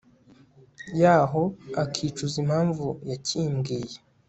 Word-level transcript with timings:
yaho 1.01 1.43
akicuza 1.83 2.35
impamvu 2.43 2.87
yakimbwiye 3.09 3.97